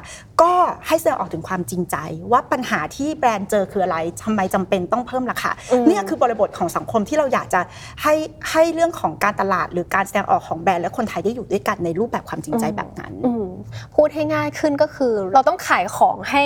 [0.43, 0.53] ก็
[0.87, 1.97] ให้แสดงออกถึงความจริงใจ
[2.33, 7.61] ว่าปัญหาที่แบรนด์เจอคืออะไรทำไมจำเป็นต้องเพิ่มราคาอืมเนี่ยคือบริบทของสังคมที่เราอยากจะ
[8.03, 8.15] ให้
[8.51, 13.47] ให้เรื่องของการตลาด หรือการแสดงออกของแบรนด์และคนไทยได้อยู่ด้วยกันในรูปแบบความจริงใจแบบนั้นอืม
[13.95, 16.45] พูดให้ง่ายขึ้นก็คือ เราต้องขายของให้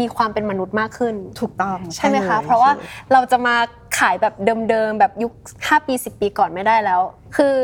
[0.00, 3.56] มีความเป็นมนุษย์มากขึ้น ถูกต้องใช่ไหมคะลยเพราะว่าใช่เราจะมา
[3.98, 4.34] ขายแบบ
[4.70, 7.00] เดิมๆแบบยุค 5 ปี 10 ปีก่อนไม่ได้แล้ว
[7.36, 7.56] คือ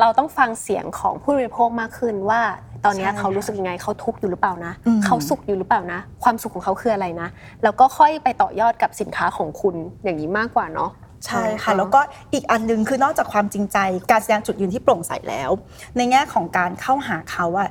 [0.00, 2.40] เราต้องฟังเสียงของผู้บริโภคมากขึ้นว่า
[2.84, 7.28] ตอนเนี้ยใช่เขารู้สึกยังไงเขาทุกข์อยู่หรือเปล่านะอืมเขาสุขอยู่หรือเปล่านะ ความสุขของเขาคืออะไรนะ
[7.62, 10.90] แล้วก็ค่อยไปต่อยอดกับสินค้าของคุณอย่างนี้มากกว่าเนาะ
[11.26, 12.00] ใช่ค่ะแล้วก็
[12.34, 13.78] อีกอันหนึงคือนอกจากความจริงใจ
[14.10, 15.50] การแสดงจุดยืนที่โปร่งใสแล้ว
[15.96, 17.68] ในแง่ของการเข้าหาเขาอะ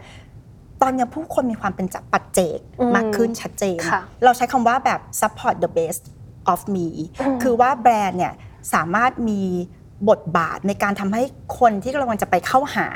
[0.82, 6.04] ตอนนี้ผู้คนมีความเป็นจับปัจเจกอืมมากขึ้นชัดเจนค่ะเราใช้คำว่าแบบ support the best
[6.54, 6.88] of me
[7.22, 8.34] อืมคือว่าแบรนด์เนี่ย
[8.74, 9.42] สามารถมี
[10.10, 11.24] บทบาทในการทำให้
[11.60, 12.88] คนที่กำลังจะไปเข้าหา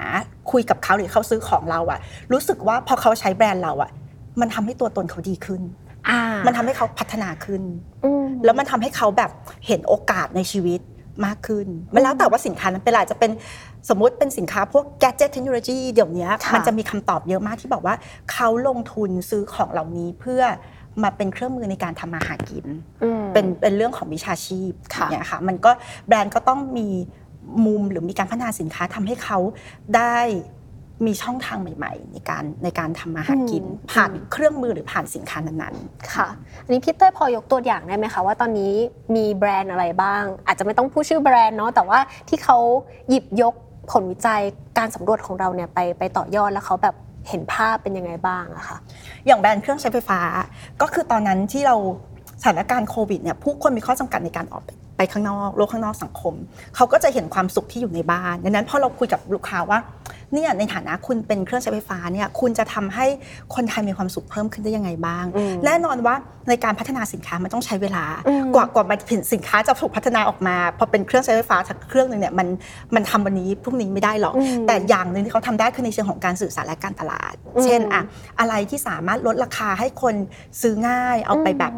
[0.52, 2.00] คุยกับเขาหรือเขาซื้อของเราอะ
[2.34, 3.92] รู้สึกว่าพอเขาใช้แบรนด์เราอะ
[4.40, 5.62] มันทำให้ตัวตนเขาดีขึ้น
[6.10, 7.64] อ่ามันทำให้เขาพัฒนาขึ้น
[8.06, 9.32] อืมแล้วมันทำให้เขาแบบ
[9.68, 10.80] เห็นโอกาสในชีวิต
[11.26, 13.32] มากขึ้น มันแล้วแต่ว่าสินค้านั้นเป็นอะไรจะเป็น
[13.90, 17.96] สมมุติเป็นสินค้าพวก gadget technology เดี๋ยวนี้ค่ะมันจะมีคำตอบเยอะมากที่บอกว่า
[18.32, 20.42] เขาลงทุนซื้อของเหล่านี้เพื่อ
[21.04, 22.66] มาเป็นเครื่องมือในการทำมาหากิน
[23.04, 25.72] อืมเป็นเป็นเรื่องของวิชาชีพค่ะเนี่ยค่ะมันก็
[26.08, 26.88] แบรนด์ก็ต้องมี
[27.66, 29.40] มุมหรือมีการพัฒนาสินค้าทำให้เขา
[29.96, 30.18] ได้
[31.06, 35.76] มีช่องทางใหม่ ๆ ในการในการทำมาหากินอืมผ่านเครื่องมือหรือผ่านสินค้านั้น
[36.14, 36.28] ค่ะ
[36.64, 38.74] อันนี้พี่เต้ยพอยกตัวอย่างได้ไหมคะว่าตอนนี้
[39.16, 42.58] มีแบรนด์อะไรบ้าง อาจจะไม่ต้องพูดชื่อแบรนด์เนาะแต่ว่าที่เขา
[43.10, 43.54] หยิบยก
[43.92, 44.42] ผลวิจัย
[44.78, 46.96] การสำรวจของเราเนี่ยไปไปต่อยอดแล้วเขาแบบ
[47.30, 50.22] เห็นภาพเป็นยังไงบ้างอะคะๆอย่างแบรนด์เครื่องใช้ไฟฟ้า
[50.82, 51.76] ก็คือตอนนั้นที่เรา
[52.42, 54.64] สถานการณ์โควิดเนี่ยผู้คนมีข้อจำกัดในการออก
[54.98, 56.34] ไปไปข้างนอกโลกข้างนอกสังคม
[56.76, 59.80] เขาก็จะเห็นความสุขที่อยู่ในบ้านดังนั้นพอเราคุยกับลูกค้าว่า
[60.34, 63.06] เนี่ยในฐานะคุณเป็นเครื่องใช้ไฟฟ้าเนี่ยคุณจะทำให้
[63.56, 66.16] คนไทยมีความสุขเพิ่มขึ้นได้ยังไงบ้างอืมแน่นอนว่า
[66.50, 69.00] ในการพัฒนาสินค้ามันต้องใช้เวลาอืมกว่ากว่ามัน
[69.34, 72.48] สินค้าจะถูกพัฒนาออกมาพอเป็นเครื่องใช้ไฟฟ้าสักเครื่องหนึ่งเนี่ยมัน
[72.96, 78.02] มันทำวันนี้พรุ่งนี้ไม่ได้หรอกอืมแต่อย่างหนึ่งที่เขาทำได้คือในเชิงของการสื่อสารและการตลาดอืมเช่นอะ
[78.40, 80.16] อะไรที่สามารถลดราคาให้คน
[80.62, 81.74] ซื้อง่ายเอาไปแบบ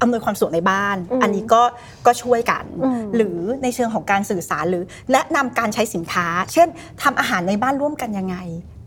[0.00, 1.62] อำนวยความสะดวกในบ้านอืมอันนี้ก็
[2.06, 4.82] ก็ช่วยกันอืมหรือในเชิงของการสื่อสารหรือ
[5.12, 6.68] แนะนำการใช้สินค้า เช่น
[7.02, 8.38] ทำอาหารในบ้านร่วมกันยังไง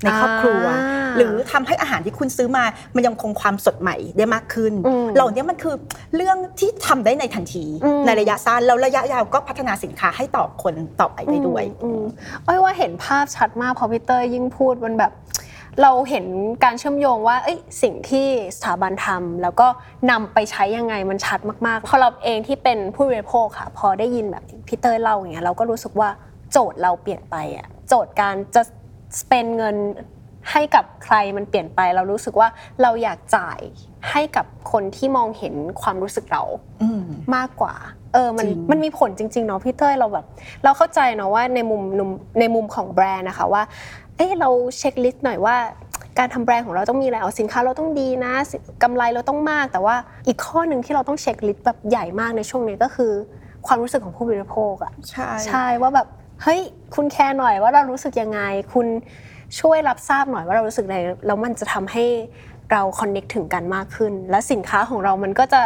[0.04, 2.63] ในครอบครัวอ่าหรือทำให้อาหารที่คุณซื้อมา
[2.95, 5.76] มันยังคงความสดใหม่ได้มากขึ้นอืมเหล่านี้มันคือ
[6.15, 12.04] เรื่องที่ทำได้ในทันทีอืมในระยะสั้นแล้วระยะยาวก็พัฒนาสินค้าให้ตอบคนต่อไปได้ด้วยอืม
[12.45, 15.12] อ้อยว่าเห็นภาพชัดมากพอพี่เตอร์ยิ่งพูดมันแบบ
[15.82, 16.26] เราเห็น
[16.64, 19.68] การเชื่อมโยงว่าเอ้ยสิ่งที่สถาบันทำแล้วก็
[20.12, 26.10] นำไปใช้ยังไงมันชัดมากๆ พอเราเองที่เป็นผู้บริโภคค่ะ พอได้ยินแบบพี่เตอร์เล่าอย่างเงี้ยเราก็รู้สึกว่า
[26.52, 28.62] โจทย์เราเปลี่ยนไปอะโจทย์การจะ
[29.20, 29.76] spend เงิน
[30.52, 32.48] ให้กับใครมันเปลี่ยนไป เรารู้สึกว่า
[32.82, 33.60] เราอยากจ่าย
[34.12, 36.44] ให้กับคนที่มองเห็นความรู้สึกเรา
[36.82, 37.02] อืม
[37.36, 37.76] มากกว่า
[38.14, 40.26] เออมันจริงมันมีผลจริงๆเนาะพี่เต้ยเราแบบ
[40.64, 43.64] เราเข้าใจเนาะว่าในมุมนุมในมุมของแบรนด์นะคะว่า
[44.22, 45.56] เอ้เรา checklist หน่อยว่า
[46.20, 49.96] การทำแบรนด์ของเราต้องมีอะไรเอาสินค้าเราต้องดีนะสิกำไรเราต้องมาก แต่ว่า
[50.28, 53.12] อีกข้อหนึ่งที่เราต้อง checklist แบบใหญ่มากในช่วงนี้ก็คือ
[53.68, 56.08] ความรู้สึกของผู้บริโภคอะใช่ใช่ว่าแบบ
[56.44, 56.62] เฮ้ย
[56.96, 58.42] คุณแคร์หน่อยว่าเรารู้สึกยังไง
[58.74, 58.88] คุณ
[59.60, 62.06] ช่วยรับทราบหน่อยว่าเรารู้สึกอะไรแล้วมันจะทำให้
[62.72, 65.62] เราคอนเน็กถึงกันมากขึ้น และสินค้าของเรามันก็จะ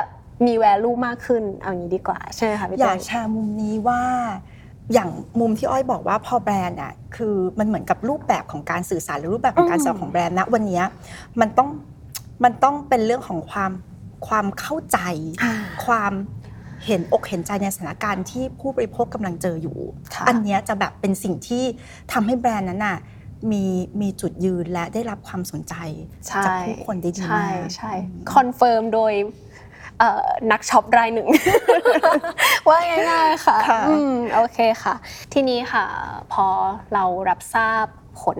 [0.46, 4.02] มี value มากขึ้น เอางี้ดีกว่า ใช่ไหมคะพี่อเต้ยากยแชร์มุมนี้ว่า
[4.94, 10.86] อย่างมุมที่อ้อยบอกว่าพอแบรนด์อะคือมันเหมือนกับรูปแบบของการสื่อสารหรือรูปแบบของการอืมสื่อของแบรนด์ณวันเนี้ย
[11.42, 11.70] มันต้อง
[12.44, 13.72] มันต้องเป็นเรื่องของความ
[14.28, 15.00] ความเข้าใจ
[15.44, 15.54] อ่า
[15.86, 16.14] ความ
[16.86, 19.78] เห็นอกเห็นใจในสถานการณ์ที่ผู้บริโภคกำลังเจออยู่
[20.14, 21.64] ค่ะอันเนี้ยจะแบบเป็นสิ่งที่
[22.14, 22.98] ทำให้แบรนด์นั้นน่ะ
[23.52, 23.64] มี
[24.02, 25.76] มีจุดยืนและได้รับความสนใจ
[26.28, 27.94] ใช่จากผู้คนได้ดีใช่มากใช่
[28.34, 29.55] confirmิร์มโดยเอ่อ
[30.52, 31.28] นักช็อปรายหนึ่ง
[32.68, 32.78] ว่า
[33.10, 34.96] ง่ายๆค่ะค่ะอืมโอเคค่ะ
[35.34, 35.86] ทีนี้ค่ะ
[36.34, 36.48] พอ
[36.94, 37.86] เรารับทราบ
[38.22, 38.40] ผล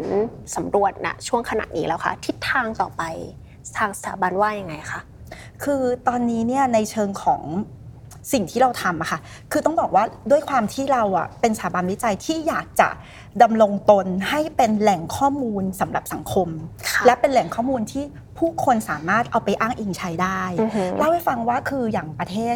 [0.56, 3.04] สำรวจณช่วงขณะนี้แล้วค่ะ ทิศทางต่อไป
[3.78, 5.02] ทางสถาบันว่ายังไงคะ
[5.64, 7.42] คือตอนนี้เนี่ยในเชิงของ
[8.32, 9.20] สิ่งที่เราทำอะค่ะ
[9.52, 12.90] คือต้องบอกว่าด้วยความที่เราอะเป็นสถาบันวิจัยที่อยากจะ
[13.42, 16.48] ดำรงตนให้เป็นแหล่งข้อมูลสำหรับสังคม
[16.90, 18.04] ค่ะและเป็นแหล่งข้อมูลที่
[18.38, 22.56] ผู้คนสามารถเอาไปอ้างอิงใช้ได้อือหือเล่าให้ฟังว่าคืออย่างประเทศ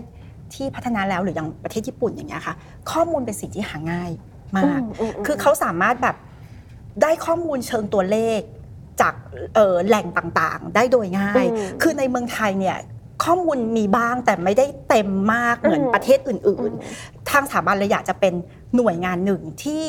[0.54, 2.56] ที่พัฒนาแล้วหรืออย่างประเทศญี่ปุ่นอย่างเงี้ยค่ะ
[2.92, 4.12] ข้อมูลเป็นสิ่งที่หาง่าย
[4.58, 6.16] มากอืมอืมอืมคือเขาสามารถแบบ
[7.02, 8.40] ได้ข้อมูลเชิงตัวเลข
[9.02, 9.14] จาก
[9.56, 12.78] เอ่อแหล่งต่างๆ ได้โดยง่ายอืมคือในเมืองไทยเนี่ย
[13.24, 18.34] ข้อมูลมีบ้างแต่ไม่ได้เต็มมากเหมือนอืมประเทศอื่น ๆ ทางสถาบันเลยอยากจะเป็น
[18.76, 19.86] หน่วยงานหนึ่งที่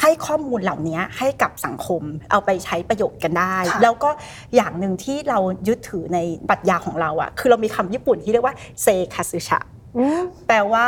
[0.00, 4.10] ให้ข้อมูลเหล่านี้ให้กับสังคมเอาไปใช้ประโยชน์กันได้ค่ะแล้วก็
[4.56, 6.18] อย่างหนึ่งที่เรายึดถือใน
[6.48, 9.60] ปรัชญาของเราอะคือเรามีคำญี่ปุ่นที่เรียกว่าเซคาซึชะ
[9.98, 10.86] อืมแปลว่า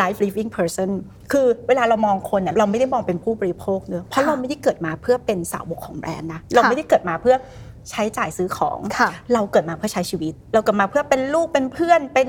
[0.00, 0.90] life living person
[1.32, 7.36] คือเวลาเรามองคนเนี่ยเราไม่ได้มองเป็นผู้บริโภคเนอะเพราะค่ะเราไม่ได้เกิดมาเพื่อเป็นสาวกของแบรนด์นะ เราไม่ได้เกิดมาเพื่อ
[7.90, 12.28] ใช้จ่ายซื้อของค่ะเราเกิดมาเพื่อใช้ชีวิต เราเกิดมาเพื่อเป็นลูกเป็นเพื่อนเป็น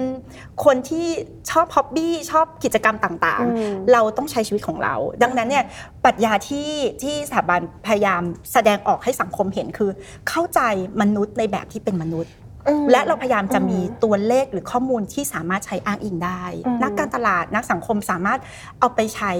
[0.65, 1.07] คนที่
[1.51, 5.63] ชอบฮ็อบบี้ชอบกิจกรรมต่างอืมๆเราต้องใช้ชีวิตของเรา ดังนั้นเนี่ย
[6.03, 6.71] ปรัชญาที่
[7.03, 8.21] ที่สถาบันพยายาม
[8.53, 9.91] แสดงออกให้สังคมเห็นคือ
[10.29, 10.61] เข้าใจ
[11.01, 12.33] มนุษย์ในแบบที่เป็นมนุษย์
[12.67, 18.39] อืมและเราพยายามจะมีอืมตัวเลขหรือข้อมูลที่สามารถใช้อ้างอิงได้อืมนักการตลาดนักสังคมสามารถ
[18.79, 19.31] เอาไปใช้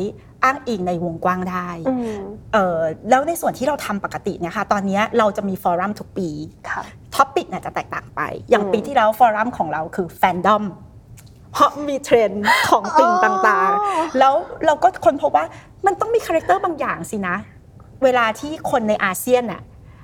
[0.43, 2.21] อ้างอิงในวงกว้างได้อืม
[2.53, 6.29] เอ่อแล้วในส่วนที่เราทำปกติเนี่ยค่ะตอนนี้เราจะมี forum ทุกปี
[6.69, 6.81] ค่ะ
[7.15, 10.63] topic เนี่ยจะแตกต่างไป อย่างอืมปีที่แล้ว forum ของเราคือแฟนดอม
[11.53, 14.33] เพราะมีเทรนด์ของติ่งอ๋อต่างๆ แล้ว
[14.65, 15.45] เราก็ค้นพบว่า
[15.85, 17.35] มันต้องมี character บางอย่างสินะ
[18.03, 19.61] เวลาที่คนในอาเซียนน่ะ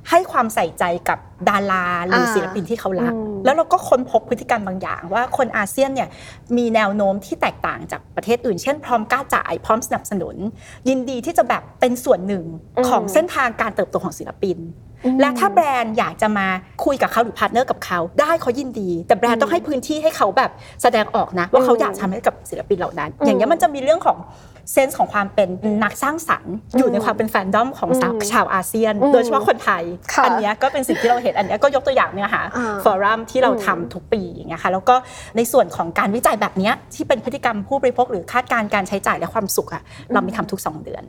[0.10, 6.10] ให้ความใส่ใจกับดาราหรืออาศิลปินที่เขารักอืมแล้วเราก็ค้นพบพฤติกรรมบางอย่าง ว่าคนอาเซียนเนี่ย
[6.58, 10.36] มีแนวโน้มที่แตกต่างจากประเทศอื่น เช่นพร้อมกล้าจ่ายพร้อมสนับสนุน
[10.90, 12.44] ยินดีที่จะแบบเป็นส่วนหนึ่ง
[12.78, 14.58] อืมของเส้นทางการเติบโตของศิลปิน
[15.06, 16.48] อืมและถ้าแบรนด์อยากจะมา
[16.86, 20.52] คุยกับเขาหรือ partner กับเขาได้เขายินดี แต่แบรนด์ต้องให้พื้นที่ให้เขาแบบ
[20.84, 24.18] แสดงออกนะ ว่าเขาอืมอยากทำให้กับศิลปินเหล่านั้นอืมอย่างเนี้ยมันจะมีเรื่องของ
[24.72, 25.50] sense ของความเป็น
[25.84, 34.96] นักสร้างสรรค์ อยู่ในความเป็นแฟนดอมของสาวอืมชาวอาเซียนอืมโดยเฉพาะคนไทยค่ะอันเนี้ยก็เป็นสิ่งที่เราเห็นอันเนี้ยก็ยกตัวอย่างเนี่ยค่ะอ่า forum ที่เราอืมทำทุกปีอย่างเงี้ยค่ะแล้วก็
[35.38, 41.06] ในส่วนของการวิจัยแบบเนี้ยที่เป็นพฤติกรรมผู้บริโภคหรือคาดการณ์การใช้จ่ายและความสุขอะเรามีทำทุก 2 เดือน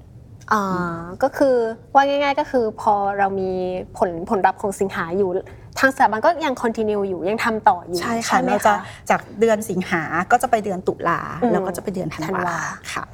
[0.53, 1.57] อ่าก็คือ
[1.95, 3.51] ว่าง่าย ๆ ก็คือพอเรามี
[3.99, 5.31] ผลผลลัพธ์ของสิงหาอยู่
[5.79, 8.75] ทางสถาบันก็ยัง continue อยู่ยังทำต่ออยู่ใช่ค่ะไหมเราจะ
[9.11, 12.59] จากเดือนสิงหาก็จะไปเดือนตุลาอืมแล้วก็จะไปเดือนธันธันวาวา
[12.93, 13.05] ค่ะ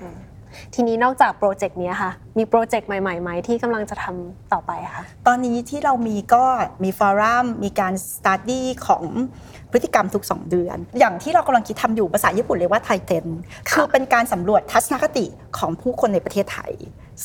[0.75, 6.45] ทีนี้นอกจากโปรเจกต์เนี้ยค่ะ มีโปรเจกต์ใหม่ๆไหมที่กำลังจะทำต่อไปคะตอนนี้ที่เรามีก็
[6.83, 9.05] มีฟอรัมมีการสต u d ดี้ของ
[9.73, 13.27] พฤติกรรมทุก 2 เดือน อย่างที่เรากำลังคิดทำอยู่ภาษาญี่ปุ่นเรียกว่าไทเทน
[13.71, 15.27] คือเป็นการสำรวจทัศนคติ
[15.59, 16.73] ของผู้คนในประเทศไทย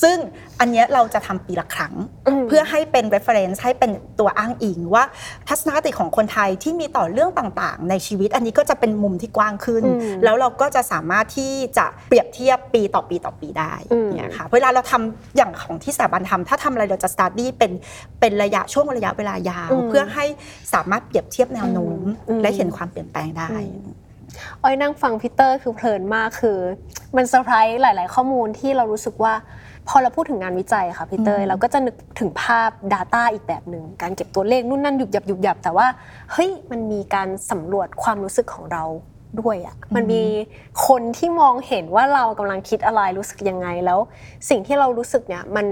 [0.02, 0.18] ซึ่ง
[0.60, 1.94] อันเนี้ยเราจะทำปีละครั้ง
[2.28, 5.04] อืมเพื่อให้เป็น reference ให้เป็นตัวอ้างอิงว่า
[5.48, 17.72] ทัศนคติของคนไทยที่มีต่อเรื่องต่างๆ ในชีวิต อันนี้ก็จะเป็นมุมที่กว้างขึ้นอืมแล้วเราก็จะสามารถที่จะเปรียบเทียบปีต่อปีต่อปีได้อืมเนี่ยค่ะเวลาเราทำอย่างของที่สถาบันทำถ้าทำอะไรเราจะ study เป็น
[18.20, 20.26] เป็นระยะช่วงระยะเวลายาวอืมเพื่อให้
[20.74, 23.50] สามารถเปรียบเทียบแนวโน้มอืมและเห็นความเปลี่ยนแปลงได้
[24.64, 26.60] อ้อยนั่งฟังพีเตอร์คือเพลินมากคือ
[27.16, 29.34] มันเซอร์ไพรส์หลาย ๆ ข้อมูลที่เรารู้สึกว่า
[29.88, 35.88] พอเราพูดถึงงานวิจัยค่ะพีเตอร์อืมเราก็จะนึกถึงภาพ Data อีกแบบหนึ่งการเก็บตัวเลขนู่นนั่นหยุบหยับหยุบหยับแต่ว่า
[36.32, 38.86] เฮ้ยมันมีการสำรวจความรู้สึกของเรา
[39.40, 40.24] ด้วยอะ่ะมันมี
[40.88, 44.00] คนที่มองเห็นว่าเรากำลังคิดอะไรรู้สึกยังไงแล้ว
[44.50, 45.68] สิ่งที่เรารู้สึกเนี่ยมัน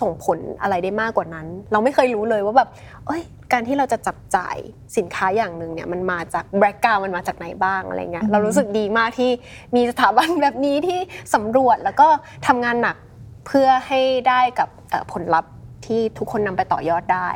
[0.00, 2.68] ส่งผลอะไรได้มากกว่านั้น เราไม่เคยรู้เลยว่าแบบ
[3.06, 4.56] เอ้ย การที่เราจะจับจ่าย
[4.96, 9.30] สินค้าอย่างหนึ่งเนี่ยมันมาจากแบล็กกราวมันมาจากไหนบ้างอะไรเงี้ยอืมเรารู้สึกดีมากที่
[9.76, 10.98] มีสถาบันแบบนี้ที่
[11.34, 12.08] สำรวจแล้วก็
[12.46, 12.96] ทำงานหนัก
[13.46, 14.68] เพื่อให้ได้กับ
[15.12, 15.52] ผลลัพธ์
[15.86, 17.30] ที่ทุกคนนำไปต่อยอดได้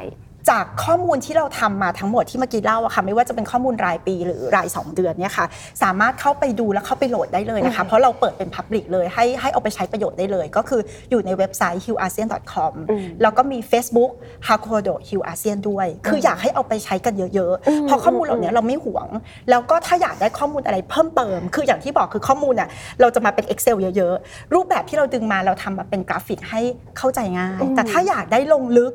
[0.51, 5.47] จากข้อมูลที่เราทำมาทั้งหมดที่เมื่อกี้เล่าอะค่ะไม่ว่าจะเป็นข้อมูลรายปีหรือราย 2 เดือนเนี่ยค่ะ
[5.83, 10.81] สามารถเข้าไปดูและเข้าไปโหลดได้เลยนะคะ เพราะเราเปิดเป็น Public เลยให้ให้เอาไปใช้ประโยชน์ได้เลย ก็คือ
[11.11, 14.13] อยู่ในเว็บไซต์ hillasean.com อืมแล้วก็มี Facebook
[14.47, 19.09] Hakuhodo HILL ASEAN ด้วย คืออยากให้เอาไปใช้กันเยอะอืมๆเพราะข้อมูลเหล่านี้เราไม่หวง
[19.51, 22.69] แล้วก็ถ้าอยากได้ข้อมูลอะไรเพิ่มเติม คืออย่างที่บอกคือข้อมูลอะ
[23.01, 26.61] เราจะมาเป็น Excel เยอะๆ รูปแบบที่เราดึงมาเราทำมาเป็นกราฟิกให้
[26.99, 28.95] เข้าใจง่าย แต่ถ้าอยากได้ลงลึก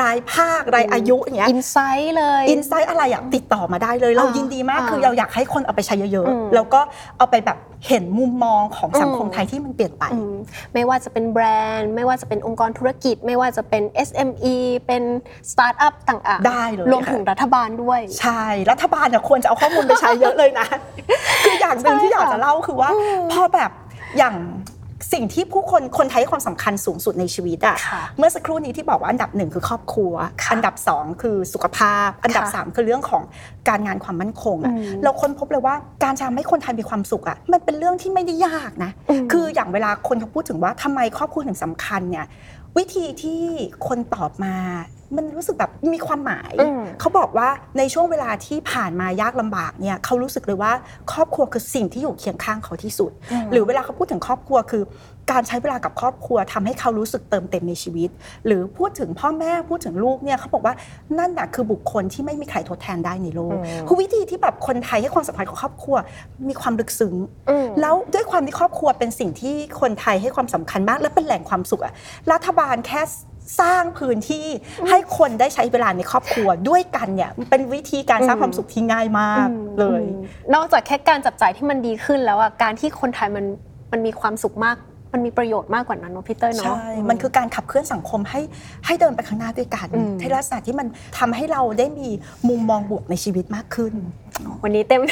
[0.00, 6.80] รายภาครายอายุอย่างเงี้ย insight เลย insight อะไรอยากติดต่อมาได้เลย เราอ่ายินดีมากอ่าคือเราอยากให้คนเอาไปใช้เยอะอืมๆแล้วก็
[7.18, 10.34] เอาไปแบบเห็นมุมมองของสังคมอืมไทยที่มันเปลี่ยนไปอืม
[10.74, 11.44] ไม่ว่าจะเป็นแบร
[11.78, 14.56] นด์ ไม่ว่าจะเป็นองค์กรธุรกิจ ไม่ว่าจะเป็น SME
[14.86, 15.02] เป็น
[15.50, 20.66] สตาร์ทอัพต่างๆ ได้เลยรวมค่ะถึงรัฐบาลด้วย ใช่ รัฐบาลเนี่ยควรจะเอาข้อมูลไปใช้เยอะเลยนะ
[21.44, 22.90] คืออย่างหนึ่งที่ใช่อยากค่ะจะเล่าคือว่า
[23.32, 23.70] พอแบบ
[24.18, 24.34] อย่าง
[25.12, 33.22] สิ่งที่ผู้คนคนไทยให้ความสำคัญสูงสุดในชีวิตอะค่ะเมื่อสักครู่นี้ที่บอกว่าอันดับหนึ่งคือครอบครัวค่ะอันดับสองคือสุขภาพ อันดับค่ะสามคือเรื่องของ
[33.68, 42.26] การงานความมั่นคงอะอืมเราค้นพบเลยว่าการจะทำให้คนไทยมีความสุขอะมันเป็นเรื่องที่ไม่ได้ยากนะอืมคืออย่างเวลาคนเขาพูดถึงว่าทำไมครอบครัวถึงสำคัญเนี่ย
[42.78, 43.42] วิธีที่
[43.86, 44.56] คนตอบมา
[45.16, 50.72] มันรู้สึกแบบมีความหมายอืมเขาบอกว่าในช่วงเวลาที่ผ่านมายากลำบากเนี่ยเขารู้สึกเลยว่า
[51.12, 53.10] ครอบครัวคือสิ่งที่อยู่เคียงข้างเขาที่สุด
[53.52, 54.82] หรือเวลาเขาพูดถึงครอบครัวคือ
[55.30, 58.10] การใช้เวลากับครอบครัวทำให้เขารู้สึกเติมเต็มในชีวิต
[58.46, 60.74] หรือพูดถึงพ่อแม่พูดถึงลูกเนี่ยเขาบอกว่า
[61.18, 65.96] นั่นน่ะคือบุคคลที่ไม่มีใครทดแทนได้ในโลกอืมคือวิธีที่แบบคนไทยให้ความสำคัญกับครอบครัว
[66.48, 67.14] มีความลึกซึ้ง
[67.50, 71.92] อืมแล้วด้วยความที่ครอบครัวเป็นสิ่งที่คนไทยให้ความสำคัญมาก และเป็นแหล่งความสุขอะ
[72.32, 73.02] รัฐบาลแค่
[73.60, 74.46] สร้างพื้นที่
[74.88, 80.22] ให้คนได้ใช้เวลาในครอบครัวด้วยกันเนี่ยเป็นวิธีการสร้างอืมความสุขที่ง่ายมากอืมเลยอืม
[80.54, 83.44] นอกจากแค่การจับจ่ายที่มันดีขึ้นแล้วอะการที่คนไทยมัน
[83.92, 84.76] มันมีความสุขมาก
[85.16, 88.40] มันมีประโยชน์มากกว่านั้นเนาะพี่เตอร์เนาะใช่ มันคือการขับเคลื่อนสังคมให้
[88.86, 90.86] ให้เดินไปข้างหน้าด้วยกันอืมในลักษณะที่มัน
[91.18, 92.08] ทำให้เราได้มี
[92.48, 93.94] มุมมองบวกในชีวิตมากขึ้น
[94.62, 95.02] วันนี้เต็ม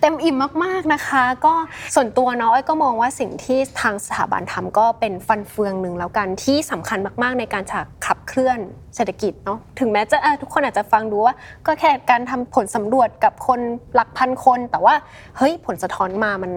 [0.00, 1.54] เต็มอิ่มมากๆนะคะ ก็
[1.94, 8.58] ส่วนตัวเนาะอ้อยก็มองว่าสิ่งที่ทางสถาบันทำก็เป็นฟันเฟืองหนึ่งแล้วกันที่สำคัญมากๆในการจะขับเคลื่อน
[8.96, 11.34] เศรษฐกิจเนาะถึงแม้จะเอ่อทุกคนอาจจะฟังดูว่า
[11.66, 13.60] ก็แค่การทำผลสำรวจกับคน
[13.94, 14.94] หลักพันคน แต่ว่า
[15.38, 16.52] เฮ้ยผลสะท้อนมามัน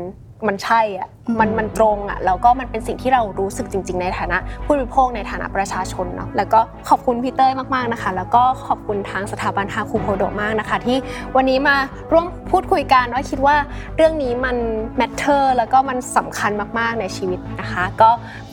[0.48, 6.60] มันใช่อะ มันมันตรงอะแล้วก็มันเป็นสิ่งที่เรารู้สึกจริง ๆ ในฐานะผู้บริโภคในฐานะประชาชนเนาะแล้วก็
[6.90, 10.98] ขอบคุณพี่เต้ยมากๆนะคะ แล้วก็ขอบคุณทางสถาบันฮาคูโพโดมากนะคะ ที่
[11.36, 11.76] วันนี้มา
[12.12, 13.56] ร่วมพูดคุยกันว่าคิดว่า
[13.98, 14.58] เรื่องนี้มัน
[15.00, 18.10] matter แล้วก็มันสำคัญมากๆในชีวิตนะคะ ก็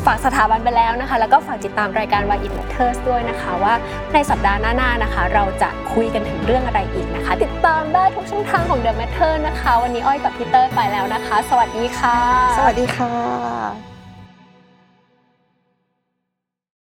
[0.06, 3.74] ฝากสถาบันไปแล้วนะคะ แล้วก็ฝากติดตามรายการ Why It Matters ด้วยนะคะ ว่า
[4.14, 12.18] ในสัปดาห์หน้าๆนะคะ เราจะคุยกันถึงเรื่องอะไรอีกนะคะ ติดตามได้ทุกช่องทางของ The Matter นะคะ วันนี้อ้อยกับพี่เต้ยไปแล้วนะคะ สวัสดีค่ะ
[12.58, 13.91] สวัสดีค่ะ